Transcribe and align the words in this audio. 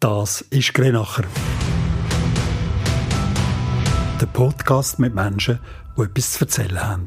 Das 0.00 0.42
ist 0.42 0.74
Grenacher. 0.74 1.24
Der 4.20 4.26
Podcast 4.26 5.00
mit 5.00 5.12
Menschen, 5.12 5.58
die 5.96 6.02
etwas 6.02 6.34
zu 6.34 6.44
erzählen 6.44 6.80
haben. 6.80 7.04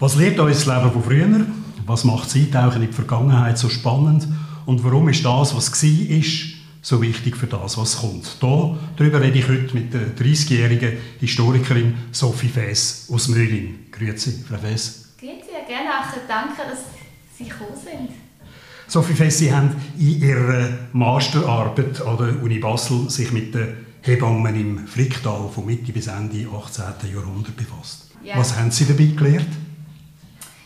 Was 0.00 0.16
lehrt 0.16 0.40
uns 0.40 0.64
das 0.64 0.66
Leben 0.66 0.90
von 0.90 1.04
früher? 1.04 1.46
Was 1.86 2.02
macht 2.02 2.26
das 2.26 2.34
Eintauchen 2.34 2.82
in 2.82 2.88
die 2.88 2.92
Vergangenheit 2.92 3.56
so 3.56 3.68
spannend? 3.68 4.26
Und 4.66 4.82
warum 4.82 5.08
ist 5.08 5.24
das, 5.24 5.54
was 5.54 5.70
war, 5.70 6.16
ist, 6.16 6.54
so 6.82 7.00
wichtig 7.00 7.36
für 7.36 7.46
das, 7.46 7.78
was 7.78 7.98
kommt? 7.98 8.36
Da, 8.42 8.76
darüber 8.96 9.20
rede 9.20 9.38
ich 9.38 9.46
heute 9.46 9.72
mit 9.74 9.94
der 9.94 10.16
30-jährigen 10.16 10.98
Historikerin 11.20 11.94
Sophie 12.10 12.48
Fess 12.48 13.08
aus 13.12 13.28
Mühlin. 13.28 13.86
Grüezi, 13.92 14.44
Frau 14.48 14.58
Fess. 14.58 15.14
Grüezi, 15.20 15.50
Herr 15.52 15.66
Grenacher. 15.66 16.22
Danke, 16.26 16.62
dass 16.68 16.80
Sie 17.38 17.44
gekommen 17.44 17.76
sind. 17.76 18.19
Sophie 18.90 19.14
Fess, 19.14 19.38
Sie 19.38 19.52
haben 19.52 19.80
in 19.96 20.20
Ihrer 20.20 20.68
Masterarbeit 20.92 22.00
an 22.00 22.16
der 22.16 22.42
Uni 22.42 22.58
Basel 22.58 23.08
sich 23.08 23.30
mit 23.30 23.54
den 23.54 23.86
Hebammen 24.02 24.56
im 24.56 24.88
Fricktal 24.88 25.48
von 25.54 25.64
Mitte 25.64 25.92
bis 25.92 26.08
Ende 26.08 26.48
18. 26.52 26.84
Jahrhundert 27.14 27.56
befasst. 27.56 28.10
Ja. 28.24 28.36
Was 28.36 28.56
haben 28.56 28.72
Sie 28.72 28.86
dabei 28.86 29.04
gelernt? 29.16 29.46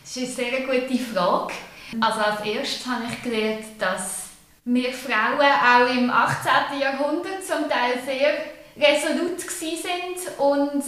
Das 0.01 0.17
ist 0.17 0.39
eine 0.39 0.49
sehr 0.49 0.61
gute 0.61 1.03
Frage. 1.03 1.53
Also 2.01 2.19
als 2.19 2.43
erstes 2.43 2.87
habe 2.87 3.03
ich 3.11 3.21
gelernt, 3.21 3.65
dass 3.77 4.23
wir 4.63 4.91
Frauen 4.91 5.45
auch 5.45 5.95
im 5.95 6.09
18. 6.09 6.81
Jahrhundert 6.81 7.45
zum 7.45 7.69
Teil 7.69 7.99
sehr 8.03 8.33
resolut 8.75 9.39
sind 9.39 10.39
und 10.39 10.83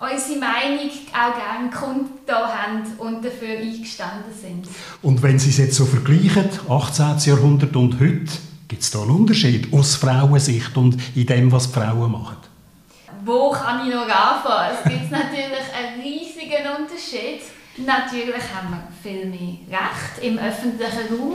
unsere 0.00 0.38
Meinung 0.38 0.90
auch 1.12 1.36
gerne 1.36 1.70
kundgetan 1.70 2.48
haben 2.48 2.82
und 2.98 3.24
dafür 3.24 3.58
eingestanden 3.58 4.32
sind. 4.32 4.68
Und 5.02 5.22
wenn 5.22 5.38
Sie 5.38 5.50
es 5.50 5.58
jetzt 5.58 5.74
so 5.74 5.86
vergleichen, 5.86 6.48
18. 6.68 7.18
Jahrhundert 7.24 7.74
und 7.74 7.98
heute, 7.98 8.30
gibt 8.68 8.82
es 8.82 8.90
da 8.90 9.02
einen 9.02 9.10
Unterschied 9.10 9.72
aus 9.72 9.96
Frauensicht 9.96 10.76
und 10.76 10.96
in 11.16 11.26
dem, 11.26 11.50
was 11.50 11.72
die 11.72 11.80
Frauen 11.80 12.12
machen? 12.12 12.36
Wo 13.24 13.50
kann 13.50 13.86
ich 13.86 13.94
noch 13.94 14.02
anfangen? 14.02 14.76
Es 14.76 14.90
gibt 14.90 15.10
natürlich 15.10 15.74
einen 15.76 16.00
riesigen 16.02 16.64
Unterschied. 16.78 17.42
Natürlich 17.78 18.42
haben 18.54 18.70
wir 18.70 18.88
viel 19.02 19.26
mehr 19.26 19.80
Recht 19.80 20.22
im 20.22 20.38
öffentlichen 20.38 21.18
Raum. 21.18 21.34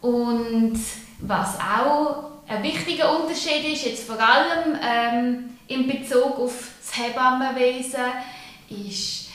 Und 0.00 0.78
was 1.20 1.58
auch 1.60 2.32
ein 2.52 2.62
wichtiger 2.62 3.18
Unterschied 3.18 3.72
ist, 3.72 3.84
jetzt 3.84 4.06
vor 4.06 4.18
allem 4.20 4.76
ähm, 4.82 5.50
in 5.68 5.86
Bezug 5.86 6.38
auf 6.38 6.68
das 6.80 6.98
Hebammenwesen, 6.98 8.00
ist, 8.68 9.28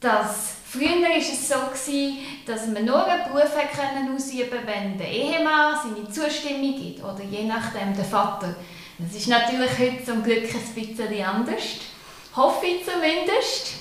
dass 0.00 0.54
früher 0.68 1.16
ist 1.16 1.32
es 1.32 1.48
so 1.48 1.54
gewesen, 1.54 2.18
dass 2.44 2.66
man 2.66 2.84
nur 2.84 3.06
einen 3.06 3.24
Beruf 3.24 3.52
können 3.72 4.14
ausüben 4.14 4.58
wenn 4.66 4.98
der 4.98 5.08
Ehemann 5.08 5.76
seine 5.82 6.08
Zustimmung 6.10 6.76
gibt 6.76 7.02
oder 7.02 7.22
je 7.22 7.44
nachdem 7.44 7.94
der 7.94 8.04
Vater. 8.04 8.56
Das 8.98 9.14
ist 9.14 9.28
natürlich 9.28 9.78
heute 9.78 10.04
zum 10.04 10.22
Glück 10.22 10.44
ein 10.44 10.74
bisschen 10.74 11.24
anders. 11.24 11.62
Hoffe 12.34 12.66
ich 12.66 12.84
zumindest. 12.84 13.74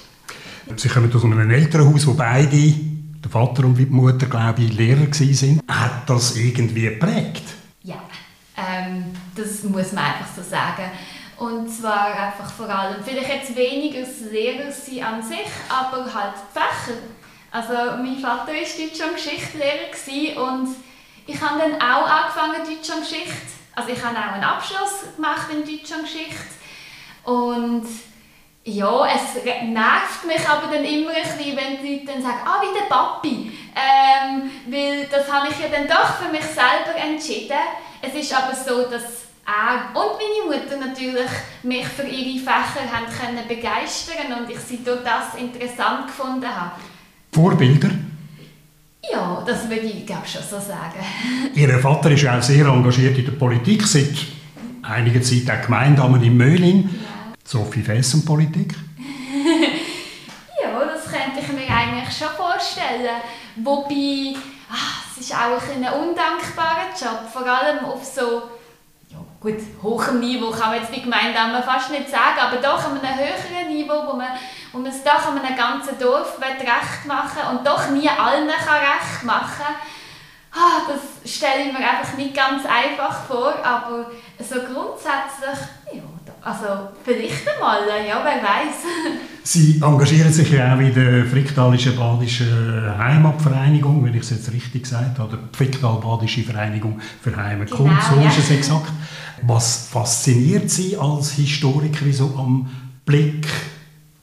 Sie 0.77 0.89
kommen 0.89 1.13
aus 1.13 1.23
einem 1.23 1.51
Elternhaus, 1.51 2.07
wo 2.07 2.13
beide, 2.13 2.73
der 3.23 3.29
Vater 3.29 3.65
und 3.65 3.77
die 3.77 3.85
Mutter, 3.85 4.25
glaube 4.25 4.63
ich, 4.63 4.73
Lehrer 4.73 5.07
waren. 5.07 5.61
Hat 5.67 6.09
das 6.09 6.35
irgendwie 6.35 6.81
geprägt? 6.81 7.43
Ja, 7.83 8.01
ähm, 8.57 9.13
das 9.35 9.63
muss 9.63 9.91
man 9.91 10.05
einfach 10.05 10.27
so 10.35 10.41
sagen. 10.41 10.91
Und 11.37 11.67
zwar 11.67 12.07
einfach 12.07 12.49
vor 12.49 12.69
allem, 12.69 13.03
vielleicht 13.03 13.29
jetzt 13.29 13.55
weniger 13.55 14.01
das 14.01 14.21
Lehrer 14.31 14.71
sein 14.71 15.03
an 15.03 15.21
sich, 15.21 15.47
aber 15.67 16.05
halt 16.13 16.33
die 16.35 16.59
Fächer. 16.59 16.99
Also 17.51 17.73
mein 18.01 18.17
Vater 18.17 18.47
war 18.47 18.55
Deutsch- 18.55 19.01
und 19.01 19.15
Geschichtslehrer 19.15 20.43
und 20.43 20.75
ich 21.27 21.41
habe 21.41 21.59
dann 21.59 21.81
auch 21.81 22.07
angefangen 22.07 22.63
Deutsch 22.63 22.89
und 22.89 23.01
Geschichte. 23.01 23.31
Also 23.75 23.89
ich 23.89 24.03
habe 24.03 24.17
auch 24.17 24.33
einen 24.33 24.43
Abschluss 24.43 25.15
gemacht 25.15 25.47
in 25.51 25.65
Deutsch 25.65 25.91
und 25.91 26.03
Geschichte. 26.03 26.55
Und 27.23 27.85
ja, 28.63 29.07
es 29.07 29.43
nervt 29.43 30.25
mich 30.25 30.47
aber 30.47 30.73
dann 30.73 30.85
immer 30.85 31.11
ein 31.11 31.23
bisschen, 31.23 31.57
wenn 31.57 31.81
die 31.81 31.95
Leute 31.95 32.05
dann 32.05 32.21
sagen, 32.21 32.39
ah, 32.45 32.61
wie 32.61 32.77
der 32.77 32.85
Papi. 32.85 33.51
Ähm, 33.75 34.51
weil 34.67 35.07
das 35.07 35.31
habe 35.31 35.49
ich 35.49 35.59
ja 35.59 35.67
dann 35.67 35.87
doch 35.87 36.15
für 36.15 36.31
mich 36.31 36.43
selber 36.43 36.95
entschieden. 36.97 37.57
Es 38.07 38.13
ist 38.13 38.33
aber 38.33 38.53
so, 38.53 38.89
dass 38.89 39.25
er 39.45 39.89
und 39.99 40.17
meine 40.19 40.59
Mutter 40.59 40.77
natürlich 40.77 41.29
mich 41.63 41.85
für 41.85 42.03
ihre 42.03 42.39
Fächer 42.39 42.91
haben 42.91 43.05
können 43.05 43.47
begeistern 43.47 44.39
und 44.39 44.49
ich 44.49 44.59
sie 44.59 44.83
durch 44.83 45.01
das 45.03 45.39
interessant 45.39 46.07
gefunden 46.07 46.47
habe. 46.47 46.71
Vorbilder? 47.31 47.89
Ja, 49.11 49.43
das 49.45 49.69
würde 49.69 49.85
ich 49.85 50.05
glaube 50.05 50.27
schon 50.27 50.41
so 50.41 50.59
sagen. 50.59 50.99
Ihr 51.53 51.79
Vater 51.79 52.11
ist 52.11 52.23
ja 52.23 52.37
auch 52.37 52.43
sehr 52.43 52.65
engagiert 52.65 53.17
in 53.17 53.25
der 53.25 53.33
Politik, 53.33 53.83
seit 53.83 54.15
einiger 54.81 55.21
Zeit 55.21 55.49
auch 55.49 55.63
Gemeindamen 55.63 56.23
in 56.23 56.37
Möhlin. 56.37 56.89
Ja. 56.91 57.33
Sophie 57.43 57.83
Fess 57.83 58.13
und 58.15 58.25
Politik? 58.25 58.73
ja, 60.63 60.85
das 60.85 61.03
könnte 61.11 61.39
ich 61.39 61.47
mir 61.53 61.75
eigentlich 61.75 62.17
schon 62.17 62.29
vorstellen. 62.35 63.21
Wobei, 63.57 64.35
ach, 64.71 65.04
es 65.17 65.25
ist 65.25 65.33
auch 65.33 65.61
ein, 65.69 65.83
ein 65.83 65.93
undankbarer 65.93 66.89
Job, 66.99 67.29
vor 67.31 67.47
allem 67.47 67.85
auf 67.85 68.03
so 68.03 68.43
ja, 69.09 69.17
gut, 69.39 69.59
hohem 69.81 70.19
Niveau 70.19 70.51
kann 70.51 70.71
man 70.71 70.81
jetzt 70.81 70.91
wie 70.91 71.01
Gemeindamen 71.01 71.63
fast 71.63 71.89
nicht 71.89 72.09
sagen, 72.09 72.39
aber 72.39 72.57
doch 72.57 72.83
an 72.83 72.99
einem 72.99 73.17
höheren 73.17 73.67
Niveau, 73.69 74.07
wo 74.07 74.13
man, 74.17 74.27
wo 74.73 74.79
man 74.79 74.91
es 74.91 75.03
doch 75.03 75.27
an 75.27 75.39
einem 75.39 75.55
ganzen 75.55 75.97
Dorf 75.97 76.37
recht 76.41 77.05
machen 77.05 77.49
und 77.49 77.65
doch 77.65 77.89
nie 77.89 78.09
allen 78.09 78.49
kann 78.49 78.79
recht 78.79 79.23
machen. 79.23 79.75
Ah, 80.51 80.81
das 80.87 81.31
stelle 81.33 81.65
ich 81.65 81.73
mir 81.73 81.79
einfach 81.79 82.13
nicht 82.17 82.33
ganz 82.33 82.65
einfach 82.65 83.25
vor, 83.25 83.53
aber 83.63 84.11
so 84.39 84.55
grundsätzlich, 84.55 85.67
ja, 85.91 86.01
also 86.45 86.89
vielleicht 87.03 87.47
einmal, 87.47 87.87
ja, 88.07 88.23
wer 88.23 88.43
weiß. 88.43 88.75
Sie 89.43 89.81
engagieren 89.81 90.31
sich 90.31 90.51
ja 90.51 90.75
auch 90.75 90.79
in 90.79 90.93
der 90.93 91.25
Fricktalischen 91.25 91.95
Badischen 91.95 92.97
Heimatvereinigung, 92.97 94.05
wenn 94.05 94.13
ich 94.13 94.21
es 94.21 94.29
jetzt 94.29 94.51
richtig 94.51 94.83
gesagt 94.83 95.17
habe, 95.17 95.33
oder 95.33 95.39
Fricktal-Badische 95.53 96.43
Vereinigung 96.43 97.01
für 97.21 97.35
Heimatkunst, 97.35 98.09
genau, 98.09 98.21
so 98.21 98.27
ist 98.27 98.37
es 98.37 98.51
exakt. 98.51 98.91
Was 99.41 99.87
fasziniert 99.91 100.69
Sie 100.69 100.95
als 100.97 101.31
Historikerin 101.31 102.13
so 102.13 102.35
am 102.37 102.69
Blick 103.05 103.47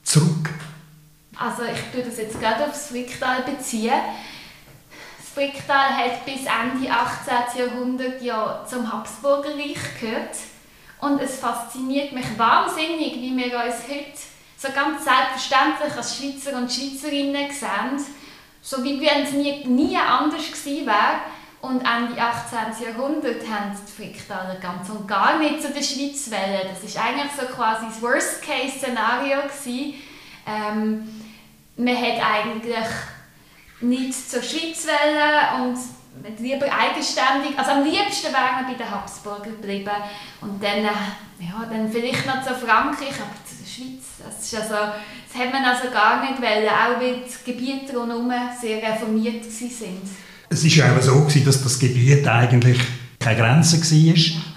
zurück? 0.03 0.49
Also 1.35 1.63
ich 1.63 1.79
tue 1.91 2.09
das 2.09 2.17
jetzt 2.17 2.39
gerade 2.39 2.67
aufs 2.67 2.87
Fricktal 2.87 3.43
beziehen. 3.43 3.91
Das 5.17 5.29
Fricktal 5.33 5.89
hat 5.89 6.25
bis 6.25 6.41
Ende 6.45 6.89
18. 6.89 7.59
Jahrhundert 7.59 8.21
ja 8.21 8.65
zum 8.65 8.89
Habsburgerreich 8.91 9.99
gehört 9.99 10.35
und 11.03 11.21
es 11.21 11.39
fasziniert 11.39 12.13
mich 12.13 12.37
wahnsinnig, 12.37 13.15
wie 13.15 13.35
wir 13.35 13.57
uns 13.57 13.87
heute 13.89 14.17
so 14.57 14.69
ganz 14.73 15.03
selbstverständlich 15.03 15.97
als 15.97 16.17
Schweizer 16.17 16.57
und 16.57 16.71
Schweizerinnen 16.71 17.51
sehen, 17.51 18.05
so 18.61 18.81
wie 18.83 19.01
wenn 19.01 19.23
es 19.23 19.33
nie, 19.33 19.65
nie 19.65 19.97
anders 19.97 20.49
gewesen 20.49 20.85
wäre. 20.85 21.21
Und 21.61 21.81
Ende 21.81 22.21
18. 22.21 22.85
Jahrhundert 22.85 23.41
haben 23.49 23.71
die 23.71 23.91
Fricktaler 23.91 24.55
ganz 24.55 24.89
und 24.89 25.07
gar 25.07 25.37
nicht 25.39 25.61
zu 25.61 25.69
der 25.69 25.81
Schweiz 25.81 26.29
wählen. 26.29 26.69
Das 26.69 26.95
war 26.95 27.03
eigentlich 27.05 27.31
so 27.39 27.45
quasi 27.53 27.85
das 27.85 28.01
Worst-Case-Szenario. 28.01 29.39
Ähm, 30.45 31.23
man 31.77 31.97
hat 31.97 32.21
eigentlich 32.21 32.85
nicht 33.79 34.29
zur 34.29 34.41
Schweiz 34.41 34.85
wählen 34.85 35.63
und 35.63 35.77
lieber 36.39 36.65
eigenständig, 36.65 37.57
also 37.57 37.71
am 37.71 37.83
liebsten 37.83 38.31
wären 38.31 38.67
wir 38.67 38.73
bei 38.73 38.83
den 38.83 38.91
Habsburger 38.91 39.49
geblieben 39.49 39.91
und 40.41 40.61
dann, 40.63 40.85
äh, 40.85 41.43
ja, 41.43 41.65
dann 41.69 41.91
vielleicht 41.91 42.25
noch 42.25 42.41
zu 42.41 42.53
Frankreich, 42.53 43.15
aber 43.19 43.35
zu 43.45 43.55
der 43.59 43.69
Schweiz, 43.69 44.03
das, 44.23 44.43
ist 44.43 44.55
also, 44.55 44.93
das 45.27 45.41
hat 45.41 45.51
man 45.51 45.63
also 45.65 45.89
gar 45.91 46.21
nicht 46.21 46.41
wollen, 46.41 46.67
auch 46.67 47.01
weil 47.01 47.23
die 47.25 47.51
Gebiete 47.51 47.97
rundherum 47.97 48.31
sehr 48.61 48.81
reformiert 48.81 49.43
waren. 49.45 50.01
Es 50.49 50.63
war 50.63 50.85
ja 50.85 50.95
auch 50.95 51.01
so, 51.01 51.27
dass 51.45 51.63
das 51.63 51.79
Gebiet 51.79 52.27
eigentlich 52.27 52.79
keine 53.19 53.39
Grenze 53.39 53.81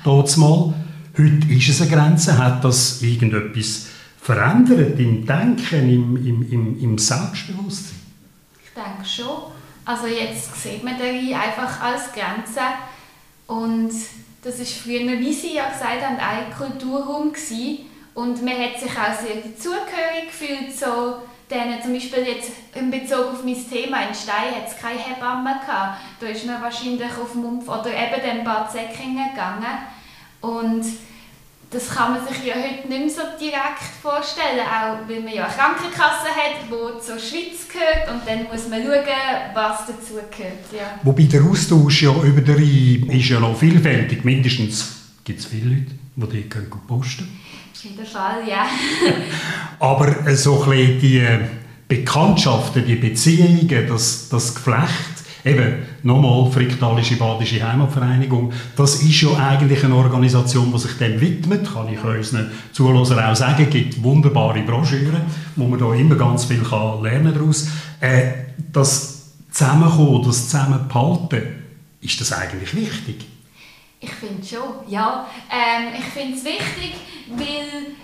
war, 0.05 0.37
mal. 0.37 0.75
Heute 1.17 1.52
ist 1.52 1.69
es 1.69 1.81
eine 1.81 1.91
Grenze. 1.91 2.37
Hat 2.37 2.62
das 2.62 3.00
irgendetwas 3.00 3.87
verändert 4.20 4.99
im 4.99 5.25
Denken, 5.25 5.88
im, 5.88 6.17
im, 6.17 6.52
im, 6.52 6.81
im 6.82 6.99
Selbstbewusstsein? 6.99 7.99
Ich 8.62 8.75
denke 8.75 9.09
schon. 9.09 9.52
Also 9.87 10.09
jetzt 10.09 10.61
sieht 10.61 10.83
man 10.83 10.99
darin 10.99 11.33
einfach 11.33 11.81
als 11.81 12.12
Grenze 12.12 12.61
und 13.47 13.93
das 14.43 14.59
ist 14.59 14.73
früher, 14.73 15.19
wie 15.19 15.33
Sie 15.33 15.55
ja 15.55 15.69
gesagt 15.69 16.05
haben, 16.05 16.19
ein 16.19 16.53
Kulturraum 16.53 17.33
gewesen. 17.33 17.87
und 18.15 18.43
man 18.43 18.55
hat 18.55 18.81
sich 18.81 18.91
auch 18.91 19.15
sehr 19.15 19.37
dazugehörig 19.37 20.27
gefühlt, 20.27 20.77
so 20.77 21.23
denen, 21.49 21.81
zum 21.81 21.93
Beispiel 21.93 22.27
jetzt 22.27 22.50
in 22.75 22.91
Bezug 22.91 23.33
auf 23.33 23.44
mein 23.44 23.71
Thema 23.71 24.09
in 24.09 24.15
Stein 24.15 24.56
hat 24.56 24.67
es 24.67 24.77
keine 24.77 24.99
Hebamme 24.99 25.61
gehabt. 25.65 26.00
Da 26.19 26.27
ist 26.27 26.44
man 26.47 26.61
wahrscheinlich 26.61 27.11
auf 27.23 27.35
Mumpf 27.35 27.69
oder 27.69 27.91
eben 27.91 28.23
den 28.23 28.44
Bad 28.44 28.73
Säckingen 28.73 29.31
gegangen 29.31 29.79
und 30.41 30.85
das 31.71 31.89
kann 31.91 32.13
man 32.13 32.27
sich 32.27 32.45
ja 32.45 32.55
heute 32.55 32.89
nicht 32.89 32.89
mehr 32.89 33.09
so 33.11 33.23
direkt 33.41 33.83
vorstellen, 34.01 34.61
auch 34.61 35.09
weil 35.09 35.21
man 35.21 35.35
ja 35.35 35.47
eine 35.47 35.55
Krankenkasse 35.55 36.29
hat, 36.29 36.63
die 36.69 37.05
zur 37.05 37.19
Schweiz 37.19 37.67
gehört 37.69 38.09
und 38.11 38.27
dann 38.27 38.45
muss 38.45 38.69
man 38.69 38.83
schauen, 38.83 39.55
was 39.55 39.87
dazu 39.87 40.15
gehört. 40.15 40.73
Ja. 40.73 41.01
Wobei 41.03 41.25
der 41.25 41.43
Austausch 41.43 42.03
ja 42.03 42.15
über 42.23 42.41
den 42.41 42.55
Rhein 42.55 43.19
ist 43.19 43.29
ja 43.29 43.41
noch 43.41 43.59
vielfältig, 43.59 44.25
mindestens 44.25 44.97
gibt 45.25 45.41
es 45.41 45.47
viele 45.47 45.71
Leute, 45.71 45.93
die 46.15 46.27
die 46.43 46.49
können 46.49 46.71
posten 46.87 47.41
Auf 47.75 47.85
jeden 47.85 48.07
Fall, 48.07 48.49
ja. 48.49 48.67
Aber 49.81 50.35
so 50.37 50.62
ein 50.62 50.71
bisschen 50.71 51.01
die 51.01 51.27
Bekanntschaften, 51.89 52.87
die 52.87 52.95
Beziehungen, 52.95 53.87
das, 53.89 54.29
das 54.29 54.55
Geflecht, 54.55 55.16
Eben, 55.47 55.87
nochmal, 56.03 56.51
Friktalische 56.51 57.15
Badische 57.15 57.63
Heimatvereinigung, 57.63 58.53
das 58.75 58.97
ist 58.97 59.21
ja 59.21 59.29
eigentlich 59.37 59.85
eine 59.85 59.95
Organisation, 59.95 60.73
die 60.73 60.79
sich 60.81 60.99
dem 60.99 61.21
widmet, 61.21 61.73
kann 61.73 61.87
ich 61.93 62.03
unseren 62.03 62.51
Zuhörern 62.73 63.31
auch 63.31 63.37
sagen, 63.37 63.71
gibt 63.71 64.03
wunderbare 64.03 64.61
Broschüren, 64.63 65.23
wo 65.55 65.69
man 65.69 65.79
da 65.79 65.95
immer 65.95 66.17
ganz 66.17 66.47
viel 66.47 66.65
kann 66.65 67.01
lernen 67.01 67.33
daraus. 67.33 67.69
Äh, 68.01 68.33
das 68.73 69.35
Zusammenkommen, 69.53 70.25
das 70.27 70.49
Zusammenhalten, 70.49 71.43
ist 72.01 72.21
das 72.21 72.33
eigentlich 72.33 72.75
wichtig? 72.75 73.25
Ich 74.01 74.11
finde 74.11 74.45
schon, 74.45 74.89
ja. 74.89 75.29
Ähm, 75.49 75.93
ich 75.97 76.07
finde 76.07 76.37
es 76.39 76.45
wichtig, 76.45 76.95
weil 77.29 77.95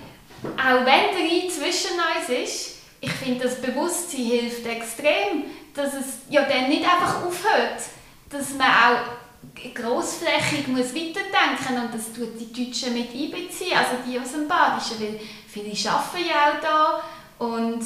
auch 0.56 0.87
wenn 0.87 0.87
der 0.87 1.29
Rhein 1.29 1.50
zwischen 1.50 1.97
uns 1.99 2.44
ist, 2.44 2.77
ich 3.00 3.11
finde, 3.11 3.43
das 3.43 3.61
Bewusstsein 3.61 4.27
hilft 4.27 4.65
extrem 4.65 5.43
dass 5.74 5.94
es 5.94 6.06
ja 6.28 6.42
dann 6.42 6.69
nicht 6.69 6.84
einfach 6.84 7.24
aufhört, 7.24 7.82
dass 8.30 8.50
man 8.54 8.69
auch 8.69 9.72
grossflächig 9.74 10.69
muss 10.69 10.94
weiterdenken 10.94 11.84
und 11.84 11.94
das 11.94 12.12
tut 12.12 12.38
die 12.38 12.52
Deutschen 12.52 12.94
mit 12.94 13.10
einbeziehen, 13.10 13.76
also 13.76 13.96
die 14.06 14.19
aus 14.19 14.32
dem 14.32 14.48
Badischen, 14.48 15.00
weil 15.00 15.20
viele 15.48 15.90
arbeiten 15.90 16.28
ja 16.28 16.52
auch 16.52 16.60
da 16.60 17.02
und 17.44 17.82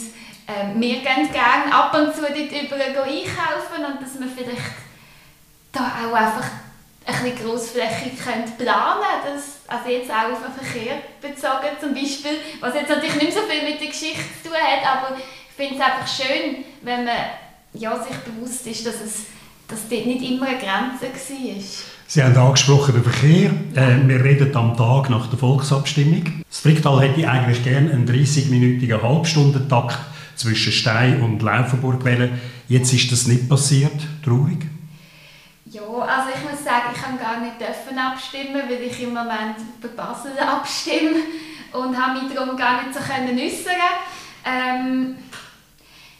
äh, 0.46 0.74
wir 0.74 1.00
gehen 1.00 1.32
gerne 1.32 1.74
ab 1.74 1.94
und 1.94 2.14
zu 2.14 2.22
dort 2.22 2.36
über 2.38 3.02
einkaufen 3.02 3.84
und 3.84 4.02
dass 4.02 4.18
man 4.18 4.30
vielleicht 4.30 4.76
da 5.72 5.92
auch 6.06 6.14
einfach 6.14 6.46
ein 7.06 7.22
bisschen 7.22 7.46
grossflächig 7.46 8.18
planen 8.18 8.44
könnte, 8.58 9.42
also 9.68 9.88
jetzt 9.88 10.10
auch 10.10 10.32
auf 10.32 10.42
den 10.42 10.66
Verkehr 10.66 11.02
bezogen 11.20 11.76
zum 11.80 11.94
Beispiel, 11.94 12.40
was 12.60 12.74
jetzt 12.74 12.90
natürlich 12.90 13.22
nicht 13.22 13.32
so 13.32 13.42
viel 13.42 13.62
mit 13.62 13.80
der 13.80 13.88
Geschichte 13.88 14.22
zu 14.42 14.48
tun 14.48 14.58
hat, 14.58 14.84
aber 14.84 15.16
ich 15.16 15.54
finde 15.54 15.76
es 15.76 15.80
einfach 15.80 16.06
schön, 16.06 16.64
wenn 16.82 17.04
man 17.04 17.16
ja, 17.78 18.02
sich 18.02 18.16
bewusst 18.18 18.66
ist, 18.66 18.86
dass 18.86 18.96
es 18.96 19.26
dass 19.68 19.88
dort 19.88 20.06
nicht 20.06 20.22
immer 20.22 20.46
eine 20.46 20.58
Grenze 20.58 21.06
war. 21.06 21.62
Sie 22.06 22.22
haben 22.22 22.36
angesprochen 22.36 22.94
den 22.94 23.02
Verkehr. 23.02 23.50
Äh, 23.74 24.06
wir 24.06 24.22
reden 24.22 24.54
am 24.54 24.76
Tag 24.76 25.10
nach 25.10 25.26
der 25.26 25.38
Volksabstimmung. 25.38 26.44
Das 26.48 26.60
Fricktal 26.60 27.00
hätte 27.00 27.28
eigentlich 27.28 27.64
gerne 27.64 27.90
einen 27.90 28.06
30-minütigen 28.06 29.02
Halbstundentakt 29.02 29.98
zwischen 30.36 30.72
Stein 30.72 31.20
und 31.20 31.42
Laufenburg 31.42 32.04
wählen. 32.04 32.40
Jetzt 32.68 32.92
ist 32.92 33.10
das 33.10 33.26
nicht 33.26 33.48
passiert. 33.48 34.00
Traurig? 34.24 34.66
Ja, 35.64 35.82
also 35.82 36.28
ich 36.32 36.48
muss 36.48 36.62
sagen, 36.62 36.92
ich 36.94 37.02
kann 37.02 37.18
gar 37.18 37.40
nicht 37.40 37.60
dürfen 37.60 37.98
abstimmen, 37.98 38.62
weil 38.68 38.82
ich 38.88 39.02
im 39.02 39.08
Moment 39.08 39.56
bei 39.82 39.88
Basel 39.88 40.38
abstimme 40.38 41.16
und 41.72 42.00
habe 42.00 42.20
mich 42.22 42.32
darum 42.32 42.56
gar 42.56 42.84
nicht 42.84 42.94
so 42.94 43.00
können 43.00 43.36
äußern. 43.36 43.74
Ähm, 44.44 45.16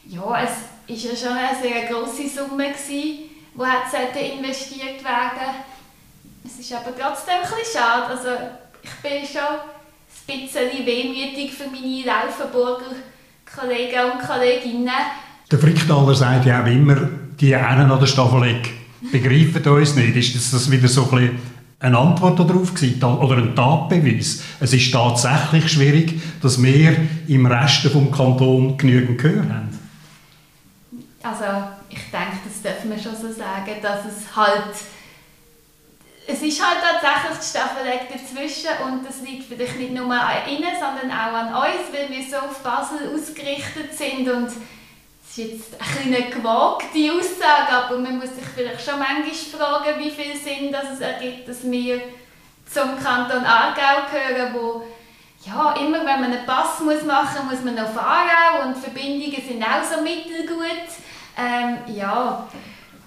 ja, 0.09 0.43
es 0.43 0.76
ist 0.89 1.05
ja 1.05 1.17
schon 1.17 1.37
eine 1.37 1.57
sehr 1.61 1.87
grosse 1.91 2.29
Summe 2.29 2.73
die 2.89 3.31
hat 3.93 4.17
investiert 4.17 5.03
werden 5.03 5.55
Es 6.45 6.59
ist 6.59 6.73
aber 6.73 6.95
trotzdem 6.97 7.43
bisschen 7.43 7.73
schade. 7.73 8.07
Also 8.07 8.29
ich 8.83 8.91
bin 9.03 9.27
schon 9.27 9.59
ein 10.29 10.41
bisschen 10.43 10.87
wehmütig 10.87 11.53
für 11.53 11.69
meine 11.69 12.05
Laufenburger 12.05 12.95
Kollegen 13.45 14.13
und 14.13 14.27
Kolleginnen. 14.27 14.91
Der 15.51 15.59
Fricktaler 15.59 16.15
sagt 16.15 16.47
ja 16.47 16.63
auch 16.63 16.67
immer, 16.67 16.97
die 17.41 17.55
einen 17.55 17.91
an 17.91 18.01
der 18.01 18.07
Staffelegg 18.07 18.69
begreifen 19.13 19.65
uns 19.73 19.95
nicht. 19.95 20.17
Ist 20.17 20.53
das 20.53 20.71
wieder 20.71 20.89
so 20.89 21.09
ein 21.13 21.39
eine 21.79 21.99
Antwort 21.99 22.39
darauf 22.39 22.75
gewesen, 22.75 23.03
oder 23.03 23.37
ein 23.37 23.55
Tatbeweis? 23.55 24.43
Es 24.61 24.73
ist 24.73 24.93
tatsächlich 24.93 25.69
schwierig, 25.69 26.21
dass 26.43 26.63
wir 26.63 26.97
im 27.29 27.47
Rest 27.47 27.85
des 27.85 27.93
Kantons 27.93 28.79
genügend 28.79 29.19
Gehör 29.19 29.43
haben. 29.43 29.86
Also 31.27 31.69
ich 31.89 32.11
denke, 32.11 32.39
das 32.45 32.63
dürfen 32.63 32.91
wir 32.91 32.99
schon 32.99 33.17
so 33.17 33.33
sagen, 33.33 33.77
dass 33.83 34.05
es 34.05 34.37
halt 34.37 34.75
es 36.29 36.43
ist 36.43 36.61
halt 36.61 36.79
tatsächlich 36.83 37.39
die 37.39 37.47
Staffelegg 37.47 38.09
dazwischen 38.09 38.71
und 38.85 39.07
das 39.07 39.21
liegt 39.21 39.45
vielleicht 39.45 39.79
nicht 39.79 39.93
nur 39.93 40.11
an 40.11 40.49
Ihnen, 40.49 40.73
sondern 40.75 41.11
auch 41.11 41.33
an 41.33 41.55
uns, 41.55 41.93
weil 41.93 42.11
wir 42.11 42.23
so 42.23 42.37
auf 42.39 42.59
Basel 42.65 43.15
ausgerichtet 43.15 43.97
sind 43.97 44.29
und 44.29 44.47
es 44.49 44.57
ist 45.31 45.37
jetzt 45.37 45.77
eine 46.05 46.31
gewagte 46.31 47.13
Aussage, 47.13 47.73
aber 47.73 47.99
man 47.99 48.19
muss 48.19 48.35
sich 48.35 48.45
vielleicht 48.55 48.85
schon 48.85 48.99
manchmal 48.99 49.33
fragen, 49.33 50.01
wie 50.01 50.11
viel 50.11 50.37
Sinn 50.37 50.73
dass 50.73 50.91
es 50.95 51.01
ergibt, 51.01 51.49
dass 51.49 51.63
wir 51.63 52.01
zum 52.73 53.01
Kanton 53.01 53.45
Aargau 53.45 54.09
gehören, 54.11 54.55
wo 54.55 54.85
ja, 55.47 55.75
immer 55.75 55.99
wenn 55.99 56.21
man 56.21 56.33
einen 56.33 56.45
Pass 56.45 56.81
machen 56.81 57.07
muss, 57.07 57.53
muss 57.53 57.65
man 57.65 57.77
noch 57.77 57.93
fahren 57.93 58.67
und 58.67 58.77
Verbindungen 58.77 59.43
sind 59.47 59.63
auch 59.63 59.85
so 59.85 60.03
mittelgut. 60.03 60.89
Ähm, 61.37 61.77
ja. 61.95 62.47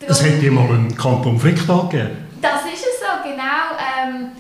Es 0.08 0.24
hätte 0.24 0.46
ja 0.46 0.52
mal 0.52 0.70
einen 0.70 0.96
Kanton 0.96 1.40
Fricktal 1.40 1.90
gegeben. 1.90 2.28
Das 2.42 2.62
ist 2.66 2.86
es 2.86 3.00
so, 3.02 3.08
genau. 3.24 3.76
Ähm, 4.02 4.32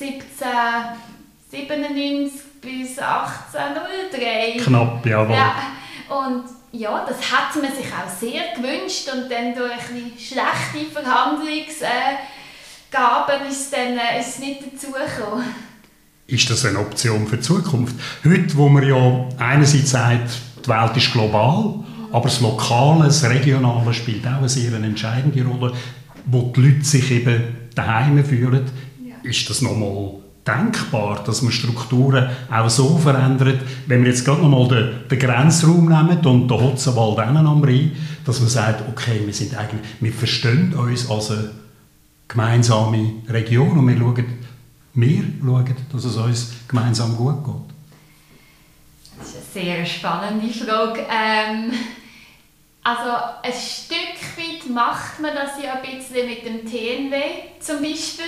1797 0.00 2.40
bis 2.60 2.98
1803. 2.98 4.58
Knapp, 4.64 5.06
jawohl. 5.06 5.36
Ja, 5.36 5.54
und 6.08 6.44
ja, 6.72 7.04
das 7.06 7.18
hat 7.32 7.54
man 7.62 7.70
sich 7.72 7.86
auch 7.86 8.08
sehr 8.18 8.52
gewünscht 8.54 9.08
und 9.12 9.30
dann 9.30 9.54
durch 9.54 9.88
ein 9.90 10.12
schlechte 10.18 10.90
Verhandlungsgaben 10.92 13.46
ist, 13.48 13.72
dann, 13.72 13.96
äh, 13.98 14.18
ist 14.20 14.28
es 14.28 14.38
nicht 14.40 14.60
dazu 14.62 14.88
gekommen. 14.88 15.54
Ist 16.26 16.50
das 16.50 16.64
eine 16.64 16.80
Option 16.80 17.26
für 17.26 17.36
die 17.36 17.42
Zukunft? 17.42 17.94
Heute, 18.24 18.56
wo 18.56 18.68
man 18.68 18.82
ja 18.86 19.28
einerseits 19.38 19.90
sagt, 19.92 20.30
die 20.64 20.68
Welt 20.68 20.96
ist 20.96 21.12
global, 21.12 21.84
aber 22.16 22.30
das 22.30 22.40
Lokale, 22.40 23.04
das 23.04 23.24
Regionale 23.24 23.92
spielt 23.92 24.26
auch 24.26 24.38
eine 24.38 24.48
sehr 24.48 24.72
entscheidende 24.72 25.44
Rolle, 25.44 25.74
wo 26.24 26.50
die 26.56 26.62
Leute 26.62 26.82
sich 26.82 27.10
eben 27.10 27.42
daheim 27.74 28.24
fühlen. 28.24 28.64
Ja. 29.04 29.16
Ist 29.22 29.50
das 29.50 29.60
nochmal 29.60 30.12
denkbar, 30.46 31.22
dass 31.26 31.42
man 31.42 31.52
Strukturen 31.52 32.30
auch 32.50 32.70
so 32.70 32.96
verändert, 32.96 33.60
wenn 33.86 34.02
wir 34.02 34.08
jetzt 34.08 34.24
gerade 34.24 34.40
nochmal 34.40 34.66
den, 34.66 35.08
den 35.10 35.18
Grenzraum 35.18 35.90
nehmen 35.90 36.24
und 36.24 36.48
den 36.48 36.58
Hotzenwald 36.58 37.18
am 37.18 37.62
Rhein, 37.62 37.92
dass 38.24 38.40
man 38.40 38.48
sagt, 38.48 38.88
okay, 38.88 39.20
wir, 39.22 39.34
sind 39.34 39.54
eigentlich, 39.54 39.82
wir 40.00 40.12
verstehen 40.12 40.72
uns 40.72 41.10
als 41.10 41.32
eine 41.32 41.50
gemeinsame 42.28 43.12
Region 43.28 43.76
und 43.76 43.88
wir 43.88 43.98
schauen, 43.98 44.24
wir 44.94 45.22
schauen, 45.42 45.76
dass 45.92 46.04
es 46.06 46.16
uns 46.16 46.52
gemeinsam 46.66 47.14
gut 47.14 47.44
geht. 47.44 47.54
Das 49.18 49.28
ist 49.28 49.54
eine 49.54 49.64
sehr 49.66 49.84
spannende 49.84 50.48
Frage. 50.48 51.00
Ähm 51.10 51.72
also 52.86 53.10
ein 53.42 53.52
Stück 53.52 54.38
weit 54.38 54.70
macht 54.70 55.18
man 55.18 55.34
das 55.34 55.60
ja 55.60 55.74
ein 55.74 55.98
bisschen 55.98 56.28
mit 56.28 56.46
dem 56.46 56.64
TNW 56.64 57.16
zum 57.58 57.82
Beispiel. 57.82 58.24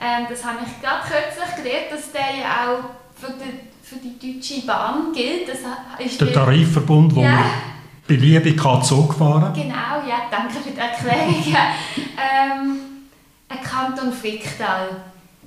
Ähm, 0.00 0.26
das 0.28 0.44
habe 0.44 0.58
ich 0.66 0.82
gerade 0.82 1.02
kürzlich 1.02 1.56
gelernt, 1.56 1.92
dass 1.92 2.10
der 2.10 2.40
ja 2.40 2.66
auch 2.66 2.84
für 3.14 3.32
die, 3.32 3.60
für 3.80 3.96
die 3.96 4.18
Deutsche 4.18 4.66
Bahn 4.66 5.12
gilt. 5.12 5.48
Das 5.48 5.58
ist 6.04 6.20
der 6.20 6.32
Tarifverbund, 6.32 7.14
wo 7.14 7.22
ja. 7.22 7.30
man 7.30 7.44
beliebig 8.08 8.56
kann 8.60 8.82
Zug 8.82 9.14
fahren 9.14 9.52
Genau, 9.54 10.02
ja, 10.08 10.22
danke 10.32 10.54
für 10.54 10.70
die 10.70 10.78
Erklärung. 10.80 11.44
ähm, 11.96 12.78
ein 13.48 13.62
Kanton 13.62 14.12
Fricktal. 14.12 14.88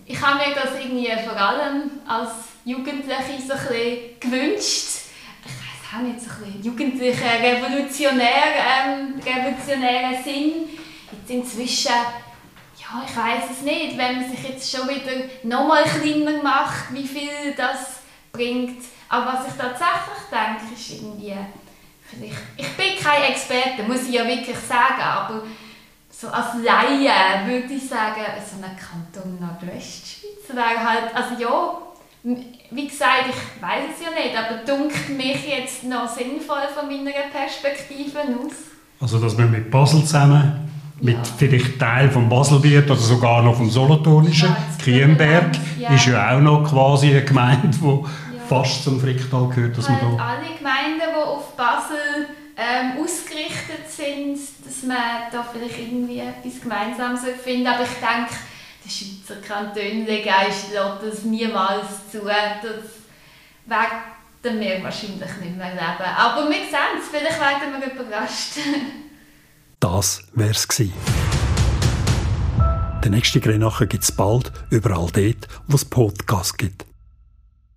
Ich 0.05 0.21
habe 0.21 0.37
mir 0.37 0.55
das 0.55 0.79
irgendwie 0.81 1.11
vor 1.27 1.35
allem 1.35 1.91
als 2.07 2.29
Jugendliche 2.63 3.41
so 3.45 3.53
ein 3.53 3.59
bisschen 3.59 4.19
gewünscht 4.21 4.94
nicht 6.01 6.21
so 6.21 6.29
ein 6.43 6.61
jugendlicher, 6.61 7.39
revolutionär, 7.41 8.43
ähm, 8.57 9.15
revolutionärer 9.19 10.21
Sinn. 10.23 10.69
Jetzt 11.11 11.29
inzwischen, 11.29 11.91
ja, 11.91 13.03
ich 13.07 13.15
weiß 13.15 13.51
es 13.51 13.61
nicht, 13.61 13.97
wenn 13.97 14.21
man 14.21 14.29
sich 14.29 14.49
jetzt 14.49 14.71
schon 14.71 14.87
wieder 14.89 15.11
noch 15.43 15.67
mal 15.67 15.83
kleiner 15.83 16.41
macht, 16.41 16.93
wie 16.93 17.07
viel 17.07 17.53
das 17.55 17.99
bringt. 18.31 18.83
Aber 19.09 19.33
was 19.33 19.47
ich 19.47 19.53
tatsächlich 19.53 20.23
denke, 20.31 20.73
ist 20.73 20.91
irgendwie, 20.91 21.35
vielleicht, 22.01 22.37
ich 22.57 22.69
bin 22.73 23.03
kein 23.03 23.23
Experte, 23.31 23.83
muss 23.83 24.07
ich 24.07 24.13
ja 24.13 24.27
wirklich 24.27 24.57
sagen, 24.57 25.01
aber 25.01 25.43
so 26.09 26.29
als 26.29 26.55
Laie 26.63 27.45
würde 27.45 27.73
ich 27.73 27.87
sagen, 27.87 28.21
so 28.39 28.63
ein 28.63 28.75
Kanton 28.77 29.39
Nordwestschweiz 29.39 30.49
wäre 30.49 30.83
halt, 30.83 31.13
also 31.13 31.35
ja, 31.37 31.81
wie 32.71 32.87
gesagt, 32.87 33.25
ich 33.29 33.61
weiß 33.61 33.83
es 33.93 34.03
ja 34.03 34.11
nicht, 34.11 34.35
aber 34.37 34.65
dunkelt 34.65 35.09
mich 35.17 35.47
jetzt 35.47 35.83
noch 35.83 36.07
sinnvoll 36.07 36.67
von 36.73 36.87
meiner 36.87 37.11
Perspektive 37.31 38.19
aus. 38.19 38.53
Also, 38.99 39.19
dass 39.19 39.37
man 39.37 39.51
mit 39.51 39.69
Basel 39.69 40.01
zusammen 40.01 40.65
mit 41.01 41.15
ja. 41.15 41.23
vielleicht 41.37 41.79
Teil 41.79 42.09
vom 42.09 42.29
Baselbiet 42.29 42.85
oder 42.85 42.95
sogar 42.95 43.43
noch 43.43 43.55
vom 43.55 43.69
Solothurnischen. 43.69 44.49
Ja, 44.49 44.57
ja. 45.89 45.95
ist 45.95 46.05
ja 46.05 46.35
auch 46.35 46.41
noch 46.41 46.63
quasi 46.63 47.09
eine 47.09 47.23
Gemeinde, 47.23 47.67
die 47.69 47.85
ja. 47.85 48.03
fast 48.47 48.83
zum 48.83 48.99
Fricktal 48.99 49.49
gehört. 49.49 49.77
Dass 49.77 49.89
halt 49.89 50.01
man 50.01 50.17
da 50.17 50.23
alle 50.23 50.57
Gemeinden, 50.57 51.01
die 51.01 51.21
auf 51.21 51.55
Basel 51.55 52.27
ähm, 52.55 53.03
ausgerichtet 53.03 53.89
sind, 53.89 54.37
dass 54.65 54.83
man 54.83 54.97
da 55.31 55.45
vielleicht 55.51 55.77
irgendwie 55.79 56.19
etwas 56.19 56.61
gemeinsam 56.61 57.17
finden 57.17 57.67
Aber 57.67 57.83
ich 57.83 57.89
denke, 57.89 58.33
die 58.85 58.89
Schweizer 58.89 59.41
Kantone 59.41 60.05
legen 60.05 60.33
das 61.01 61.23
niemals 61.23 61.87
zu. 62.11 62.21
Das 62.21 62.83
werden 63.65 64.59
wir 64.59 64.83
wahrscheinlich 64.83 65.37
nicht 65.41 65.57
mehr 65.57 65.73
leben. 65.73 66.15
Aber 66.17 66.49
wir 66.49 66.57
sehen 66.57 66.99
es, 66.99 67.07
vielleicht 67.09 67.39
werden 67.39 67.81
wir 67.81 67.91
überrascht. 67.91 68.57
Das 69.81 70.23
wär's 70.33 70.67
gewesen. 70.67 70.93
Den 73.03 73.11
nächsten 73.11 73.39
Grenachen 73.39 73.87
gibt 73.87 74.03
es 74.03 74.11
bald 74.11 74.51
überall 74.71 75.11
dort, 75.11 75.47
wo 75.67 75.75
es 75.75 75.85
Podcasts 75.85 76.57
gibt. 76.57 76.85